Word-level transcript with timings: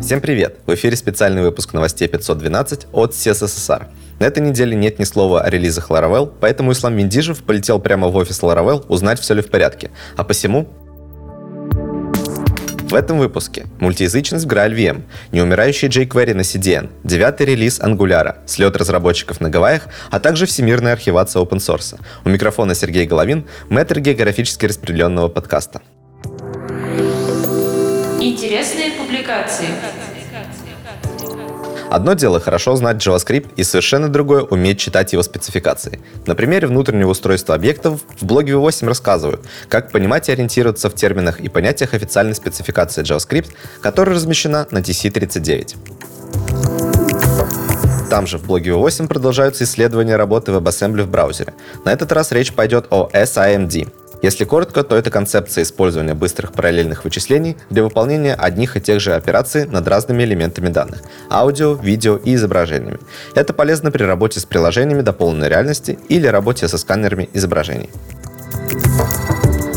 Всем 0.00 0.20
привет! 0.20 0.60
В 0.64 0.72
эфире 0.74 0.96
специальный 0.96 1.42
выпуск 1.42 1.72
новостей 1.72 2.06
512 2.06 2.86
от 2.92 3.14
СССР. 3.16 3.88
На 4.20 4.26
этой 4.26 4.38
неделе 4.38 4.76
нет 4.76 5.00
ни 5.00 5.04
слова 5.04 5.42
о 5.42 5.50
релизах 5.50 5.90
Laravel, 5.90 6.32
поэтому 6.40 6.70
Ислам 6.70 6.96
Миндижев 6.96 7.42
полетел 7.42 7.80
прямо 7.80 8.06
в 8.06 8.14
офис 8.14 8.40
Laravel 8.40 8.84
узнать, 8.88 9.18
все 9.18 9.34
ли 9.34 9.42
в 9.42 9.50
порядке. 9.50 9.90
А 10.16 10.22
посему 10.22 10.68
в 12.88 12.94
этом 12.94 13.18
выпуске 13.18 13.66
мультиязычность 13.80 14.44
в 14.44 14.48
Graal 14.48 14.72
VM, 14.72 15.02
неумирающий 15.32 15.88
jQuery 15.88 16.34
на 16.34 16.42
CDN, 16.42 16.90
девятый 17.02 17.46
релиз 17.46 17.80
Angular, 17.80 18.36
слет 18.46 18.76
разработчиков 18.76 19.40
на 19.40 19.50
Гавайях, 19.50 19.88
а 20.12 20.20
также 20.20 20.46
всемирная 20.46 20.92
архивация 20.92 21.42
open 21.42 21.58
source. 21.58 21.98
У 22.24 22.28
микрофона 22.28 22.76
Сергей 22.76 23.04
Головин, 23.04 23.46
мэтр 23.68 23.98
географически 23.98 24.66
распределенного 24.66 25.26
подкаста. 25.26 25.82
Интересные 28.28 28.90
публикации. 28.90 29.68
Одно 31.88 32.12
дело 32.12 32.38
хорошо 32.40 32.76
знать 32.76 32.98
JavaScript 32.98 33.48
и 33.56 33.64
совершенно 33.64 34.10
другое 34.10 34.42
уметь 34.42 34.78
читать 34.78 35.14
его 35.14 35.22
спецификации. 35.22 35.98
На 36.26 36.34
примере 36.34 36.68
внутреннего 36.68 37.08
устройства 37.08 37.54
объектов 37.54 38.02
в 38.20 38.26
блоге 38.26 38.52
V8 38.52 38.86
рассказываю, 38.86 39.40
как 39.70 39.92
понимать 39.92 40.28
и 40.28 40.32
ориентироваться 40.32 40.90
в 40.90 40.94
терминах 40.94 41.40
и 41.40 41.48
понятиях 41.48 41.94
официальной 41.94 42.34
спецификации 42.34 43.02
JavaScript, 43.02 43.48
которая 43.80 44.16
размещена 44.16 44.66
на 44.70 44.80
TC39. 44.80 45.76
Там 48.10 48.26
же 48.26 48.36
в 48.36 48.46
блоге 48.46 48.72
V8 48.72 49.08
продолжаются 49.08 49.64
исследования 49.64 50.16
работы 50.16 50.52
WebAssembly 50.52 51.04
в 51.04 51.08
браузере. 51.08 51.54
На 51.86 51.94
этот 51.94 52.12
раз 52.12 52.30
речь 52.32 52.52
пойдет 52.52 52.88
о 52.90 53.08
SIMD 53.10 53.88
если 54.22 54.44
коротко, 54.44 54.82
то 54.82 54.96
это 54.96 55.10
концепция 55.10 55.62
использования 55.62 56.14
быстрых 56.14 56.52
параллельных 56.52 57.04
вычислений 57.04 57.56
для 57.70 57.84
выполнения 57.84 58.34
одних 58.34 58.76
и 58.76 58.80
тех 58.80 59.00
же 59.00 59.14
операций 59.14 59.66
над 59.66 59.86
разными 59.86 60.24
элементами 60.24 60.68
данных– 60.68 61.02
аудио, 61.30 61.74
видео 61.74 62.16
и 62.16 62.34
изображениями. 62.34 62.98
Это 63.34 63.52
полезно 63.52 63.90
при 63.90 64.02
работе 64.02 64.40
с 64.40 64.44
приложениями 64.44 65.02
дополненной 65.02 65.48
реальности 65.48 65.98
или 66.08 66.26
работе 66.26 66.66
со 66.66 66.78
сканерами 66.78 67.28
изображений. 67.32 67.90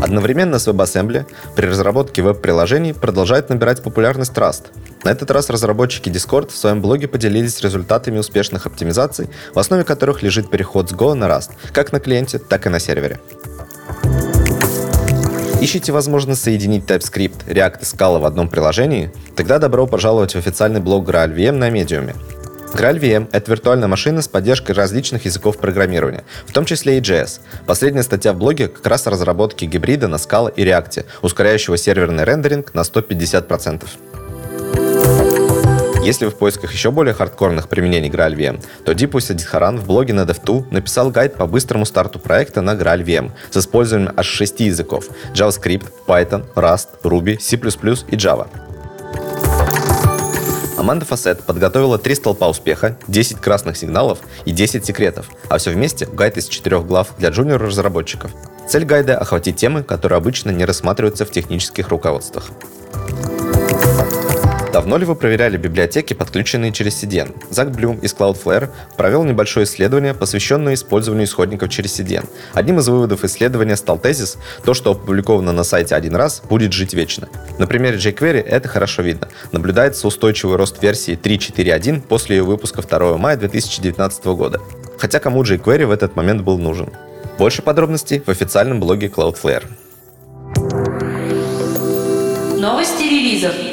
Одновременно 0.00 0.60
с 0.60 0.68
WebAssembly 0.68 1.26
при 1.56 1.66
разработке 1.66 2.22
веб-приложений 2.22 2.94
продолжает 2.94 3.48
набирать 3.48 3.82
популярность 3.82 4.32
Rust. 4.34 4.66
На 5.04 5.10
этот 5.10 5.30
раз 5.32 5.50
разработчики 5.50 6.08
Discord 6.08 6.50
в 6.52 6.56
своем 6.56 6.80
блоге 6.80 7.08
поделились 7.08 7.60
результатами 7.60 8.18
успешных 8.18 8.66
оптимизаций, 8.66 9.28
в 9.54 9.58
основе 9.58 9.82
которых 9.82 10.22
лежит 10.22 10.50
переход 10.50 10.88
с 10.88 10.92
Go 10.92 11.14
на 11.14 11.24
Rust, 11.24 11.50
как 11.72 11.92
на 11.92 11.98
клиенте, 11.98 12.38
так 12.38 12.66
и 12.66 12.68
на 12.68 12.78
сервере. 12.78 13.18
Ищите 15.60 15.90
возможность 15.90 16.44
соединить 16.44 16.84
TypeScript, 16.84 17.48
React 17.48 17.80
и 17.80 17.84
Scala 17.84 18.20
в 18.20 18.24
одном 18.24 18.48
приложении? 18.48 19.10
Тогда 19.34 19.58
добро 19.58 19.88
пожаловать 19.88 20.36
в 20.36 20.38
официальный 20.38 20.80
блог 20.80 21.08
GraalVM 21.08 21.50
на 21.50 21.68
Medium. 21.68 22.14
GraalVM— 22.72 23.28
это 23.32 23.50
виртуальная 23.50 23.88
машина 23.88 24.22
с 24.22 24.28
поддержкой 24.28 24.72
различных 24.72 25.24
языков 25.24 25.58
программирования, 25.58 26.22
в 26.46 26.52
том 26.52 26.64
числе 26.64 26.98
и 26.98 27.00
JS. 27.00 27.40
Последняя 27.66 28.04
статья 28.04 28.34
в 28.34 28.36
блоге 28.36 28.68
как 28.68 28.86
раз 28.86 29.08
о 29.08 29.10
разработке 29.10 29.66
гибрида 29.66 30.06
на 30.06 30.16
Scala 30.16 30.52
и 30.54 30.64
React, 30.64 31.06
ускоряющего 31.22 31.76
серверный 31.76 32.22
рендеринг 32.22 32.72
на 32.74 32.82
150%. 32.82 33.84
Если 36.08 36.24
вы 36.24 36.30
в 36.30 36.36
поисках 36.36 36.72
еще 36.72 36.90
более 36.90 37.12
хардкорных 37.12 37.68
применений 37.68 38.08
GraalVM, 38.08 38.64
то 38.82 38.94
Дипу 38.94 39.20
Садихаран 39.20 39.78
в 39.78 39.86
блоге 39.86 40.14
на 40.14 40.22
Dev2 40.22 40.68
написал 40.70 41.10
гайд 41.10 41.34
по 41.34 41.46
быстрому 41.46 41.84
старту 41.84 42.18
проекта 42.18 42.62
на 42.62 42.70
GraalVM 42.70 43.32
с 43.50 43.58
использованием 43.58 44.14
аж 44.16 44.26
шести 44.26 44.64
языков— 44.64 45.08
JavaScript, 45.34 45.84
Python, 46.06 46.46
Rust, 46.54 46.88
Ruby, 47.02 47.38
C++ 47.38 47.56
и 47.56 48.16
Java. 48.16 48.46
Аманда 50.78 51.04
Фасет 51.04 51.42
подготовила 51.42 51.98
три 51.98 52.14
столпа 52.14 52.48
успеха, 52.48 52.96
10 53.06 53.38
красных 53.38 53.76
сигналов 53.76 54.20
и 54.46 54.52
10 54.52 54.86
секретов, 54.86 55.26
а 55.50 55.58
все 55.58 55.72
вместе 55.72 56.06
гайд 56.06 56.38
из 56.38 56.48
четырех 56.48 56.86
глав 56.86 57.08
для 57.18 57.28
джуниор-разработчиков. 57.28 58.30
Цель 58.66 58.86
гайда— 58.86 59.18
охватить 59.20 59.56
темы, 59.56 59.82
которые 59.82 60.16
обычно 60.16 60.52
не 60.52 60.64
рассматриваются 60.64 61.26
в 61.26 61.30
технических 61.30 61.88
руководствах. 61.88 62.50
Давно 64.78 64.96
ли 64.96 65.04
вы 65.04 65.16
проверяли 65.16 65.56
библиотеки, 65.56 66.14
подключенные 66.14 66.70
через 66.70 67.02
CDN? 67.02 67.34
Зак 67.50 67.72
Блюм 67.72 67.96
из 67.96 68.14
Cloudflare 68.14 68.68
провел 68.96 69.24
небольшое 69.24 69.66
исследование, 69.66 70.14
посвященное 70.14 70.74
использованию 70.74 71.26
исходников 71.26 71.70
через 71.70 71.98
CDN. 71.98 72.28
Одним 72.54 72.78
из 72.78 72.86
выводов 72.86 73.24
исследования 73.24 73.74
стал 73.74 73.98
тезис 73.98 74.38
«То, 74.64 74.74
что 74.74 74.92
опубликовано 74.92 75.50
на 75.50 75.64
сайте 75.64 75.96
один 75.96 76.14
раз, 76.14 76.42
будет 76.48 76.72
жить 76.72 76.94
вечно». 76.94 77.28
На 77.58 77.66
примере 77.66 77.96
jQuery 77.96 78.40
это 78.40 78.68
хорошо 78.68 79.02
видно. 79.02 79.26
Наблюдается 79.50 80.06
устойчивый 80.06 80.54
рост 80.54 80.80
версии 80.80 81.18
3.4.1 81.20 82.02
после 82.02 82.36
ее 82.36 82.44
выпуска 82.44 82.80
2 82.80 83.18
мая 83.18 83.36
2019 83.36 84.26
года. 84.26 84.60
Хотя 84.96 85.18
кому 85.18 85.42
jQuery 85.42 85.86
в 85.86 85.90
этот 85.90 86.14
момент 86.14 86.42
был 86.42 86.56
нужен? 86.56 86.90
Больше 87.36 87.62
подробностей 87.62 88.22
в 88.24 88.28
официальном 88.28 88.78
блоге 88.78 89.08
Cloudflare. 89.08 89.64
Новости 92.60 93.02
релизов. 93.02 93.67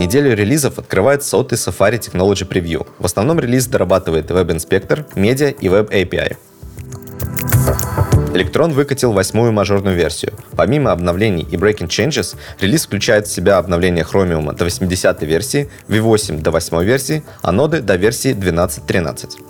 Неделю 0.00 0.34
релизов 0.34 0.78
открывает 0.78 1.22
сотый 1.22 1.58
Safari 1.58 2.00
Technology 2.00 2.48
Preview. 2.48 2.86
В 2.98 3.04
основном 3.04 3.38
релиз 3.38 3.66
дорабатывает 3.66 4.30
Web 4.30 4.46
Inspector, 4.46 5.04
Media 5.14 5.50
и 5.50 5.66
Web 5.66 5.90
API. 5.90 6.38
Electron 8.32 8.72
выкатил 8.72 9.12
восьмую 9.12 9.52
мажорную 9.52 9.94
версию. 9.94 10.32
Помимо 10.56 10.92
обновлений 10.92 11.42
и 11.42 11.56
breaking 11.56 11.88
changes, 11.88 12.34
релиз 12.60 12.86
включает 12.86 13.26
в 13.26 13.30
себя 13.30 13.58
обновление 13.58 14.06
Chromium 14.10 14.54
до 14.54 14.64
80 14.64 15.22
версии, 15.22 15.68
V8 15.88 16.40
до 16.40 16.50
8 16.50 16.82
версии, 16.82 17.22
а 17.42 17.52
ноды 17.52 17.82
до 17.82 17.96
версии 17.96 18.32
12.13. 18.32 19.49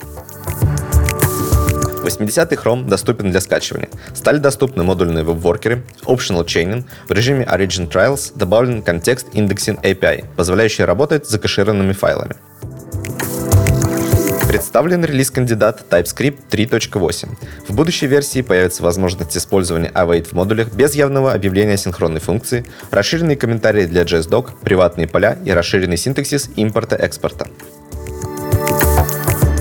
80-й 2.19 2.57
Chrome 2.57 2.89
доступен 2.89 3.31
для 3.31 3.41
скачивания. 3.41 3.89
Стали 4.15 4.39
доступны 4.39 4.83
модульные 4.83 5.25
веб-воркеры, 5.25 5.83
optional 6.05 6.45
chaining, 6.45 6.85
в 7.09 7.13
режиме 7.13 7.45
Origin 7.45 7.91
Trials 7.91 8.33
добавлен 8.35 8.83
контекст 8.83 9.29
Indexing 9.35 9.83
API, 9.83 10.25
позволяющий 10.37 10.85
работать 10.85 11.27
с 11.27 11.31
закэшированными 11.31 11.93
файлами. 11.93 12.37
Представлен 14.51 15.05
релиз-кандидат 15.05 15.85
TypeScript 15.89 16.39
3.8. 16.51 17.29
В 17.69 17.73
будущей 17.73 18.09
версии 18.09 18.43
появится 18.43 18.83
возможность 18.83 19.37
использования 19.37 19.93
await 19.95 20.25
в 20.25 20.33
модулях 20.33 20.73
без 20.73 20.97
явного 20.97 21.33
объявления 21.33 21.77
синхронной 21.77 22.21
функции, 22.21 22.67
расширенные 22.91 23.37
комментарии 23.37 23.87
для 23.87 24.03
JSDoc, 24.03 24.55
приватные 24.61 25.07
поля 25.07 25.39
и 25.45 25.53
расширенный 25.53 25.97
синтаксис 25.97 26.51
импорта-экспорта. 26.57 27.47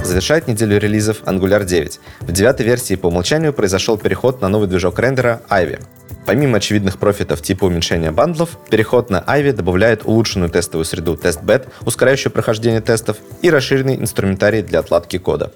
Завершает 0.09 0.47
неделю 0.47 0.79
релизов 0.79 1.21
Angular 1.25 1.63
9. 1.63 1.99
В 2.21 2.31
девятой 2.31 2.65
версии 2.65 2.95
по 2.95 3.09
умолчанию 3.09 3.53
произошел 3.53 3.95
переход 3.95 4.41
на 4.41 4.47
новый 4.47 4.67
движок 4.67 4.97
рендера 4.97 5.43
Ivy. 5.51 5.79
Помимо 6.25 6.57
очевидных 6.57 6.97
профитов 6.97 7.43
типа 7.43 7.65
уменьшения 7.65 8.09
бандлов, 8.09 8.57
переход 8.71 9.11
на 9.11 9.19
Ivy 9.19 9.53
добавляет 9.53 10.01
улучшенную 10.05 10.49
тестовую 10.49 10.85
среду 10.85 11.13
TestBed, 11.13 11.67
ускоряющую 11.85 12.31
прохождение 12.31 12.81
тестов, 12.81 13.17
и 13.43 13.51
расширенный 13.51 13.97
инструментарий 13.97 14.63
для 14.63 14.79
отладки 14.79 15.19
кода. 15.19 15.51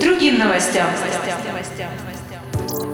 Другим 0.00 0.40
новостям. 0.40 0.88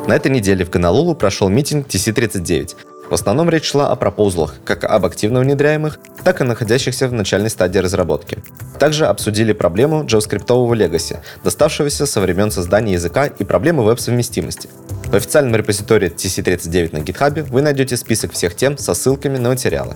На 0.07 0.17
этой 0.17 0.31
неделе 0.31 0.67
в 0.67 0.71
Гонолулу 0.71 1.15
прошел 1.15 1.49
митинг 1.49 1.87
TC39, 1.89 2.77
в 3.09 3.15
основном 3.15 3.49
речь 3.49 3.67
шла 3.71 3.91
о 3.91 3.97
пропозлах, 3.97 4.57
как 4.65 4.83
об 4.85 5.07
активно 5.07 5.39
внедряемых, 5.41 6.01
так 6.25 6.41
и 6.41 6.45
находящихся 6.45 7.07
в 7.07 7.13
начальной 7.13 7.51
стадии 7.51 7.79
разработки. 7.79 8.39
Также 8.79 9.07
обсудили 9.07 9.53
проблему 9.53 10.05
джаваскриптового 10.05 10.75
легаси, 10.75 11.21
доставшегося 11.45 12.07
со 12.07 12.21
времен 12.21 12.51
создания 12.51 12.95
языка 12.95 13.27
и 13.27 13.45
проблемы 13.45 13.85
веб-совместимости. 13.85 14.69
В 15.07 15.15
официальном 15.15 15.57
репозитории 15.57 16.11
TC39 16.11 16.93
на 16.93 16.99
GitHub 16.99 17.43
вы 17.51 17.63
найдете 17.63 17.97
список 17.97 18.33
всех 18.33 18.55
тем 18.55 18.77
со 18.77 18.95
ссылками 18.95 19.39
на 19.39 19.51
материалы. 19.51 19.95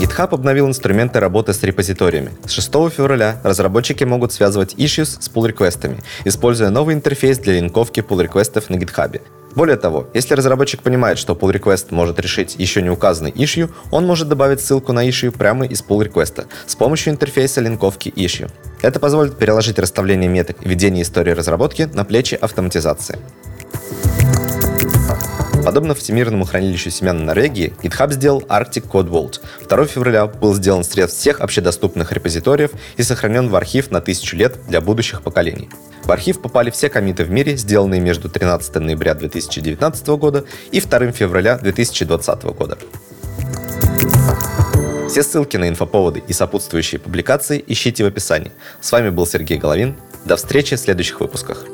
GitHub 0.00 0.28
обновил 0.32 0.66
инструменты 0.66 1.20
работы 1.20 1.52
с 1.52 1.62
репозиториями. 1.62 2.32
С 2.46 2.52
6 2.52 2.68
февраля 2.90 3.38
разработчики 3.42 4.04
могут 4.04 4.32
связывать 4.32 4.74
issues 4.74 5.20
с 5.20 5.30
pull-реквестами, 5.30 6.02
используя 6.24 6.70
новый 6.70 6.94
интерфейс 6.94 7.38
для 7.38 7.54
линковки 7.54 8.00
pull-реквестов 8.00 8.70
на 8.70 8.76
GitHub. 8.76 9.20
Более 9.54 9.76
того, 9.76 10.08
если 10.14 10.34
разработчик 10.34 10.82
понимает, 10.82 11.18
что 11.18 11.34
pull 11.34 11.52
request 11.52 11.86
может 11.90 12.20
решить 12.20 12.54
еще 12.58 12.82
не 12.82 12.90
указанный 12.90 13.32
issue, 13.32 13.70
он 13.90 14.06
может 14.06 14.28
добавить 14.28 14.60
ссылку 14.60 14.92
на 14.92 15.08
issue 15.08 15.30
прямо 15.30 15.66
из 15.66 15.82
pull 15.82 16.06
request 16.06 16.46
с 16.66 16.76
помощью 16.76 17.12
интерфейса 17.12 17.60
линковки 17.60 18.10
issue. 18.10 18.50
Это 18.82 19.00
позволит 19.00 19.36
переложить 19.38 19.78
расставление 19.78 20.28
меток 20.28 20.56
и 20.62 20.68
ведение 20.68 21.02
истории 21.02 21.32
разработки 21.32 21.88
на 21.92 22.04
плечи 22.04 22.34
автоматизации. 22.34 23.18
Подобно 25.64 25.94
Всемирному 25.94 26.44
хранилищу 26.44 26.90
семян 26.90 27.24
Норвегии, 27.24 27.74
GitHub 27.82 28.12
сделал 28.12 28.40
Arctic 28.48 28.88
Code 28.88 29.08
Vault. 29.08 29.40
2 29.68 29.86
февраля 29.86 30.26
был 30.26 30.54
сделан 30.54 30.84
срез 30.84 31.12
всех 31.12 31.40
общедоступных 31.40 32.12
репозиториев 32.12 32.70
и 32.96 33.02
сохранен 33.02 33.48
в 33.48 33.56
архив 33.56 33.90
на 33.90 34.00
тысячу 34.00 34.36
лет 34.36 34.56
для 34.68 34.80
будущих 34.80 35.22
поколений. 35.22 35.68
В 36.04 36.10
архив 36.10 36.40
попали 36.40 36.70
все 36.70 36.88
комиты 36.88 37.24
в 37.24 37.30
мире, 37.30 37.56
сделанные 37.56 38.00
между 38.00 38.28
13 38.28 38.76
ноября 38.76 39.14
2019 39.14 40.06
года 40.08 40.44
и 40.72 40.80
2 40.80 41.12
февраля 41.12 41.58
2020 41.58 42.42
года. 42.44 42.78
Все 45.08 45.22
ссылки 45.22 45.56
на 45.56 45.68
инфоповоды 45.68 46.22
и 46.26 46.32
сопутствующие 46.32 47.00
публикации 47.00 47.62
ищите 47.66 48.04
в 48.04 48.06
описании. 48.06 48.52
С 48.80 48.92
вами 48.92 49.10
был 49.10 49.26
Сергей 49.26 49.58
Головин. 49.58 49.96
До 50.24 50.36
встречи 50.36 50.76
в 50.76 50.80
следующих 50.80 51.20
выпусках. 51.20 51.64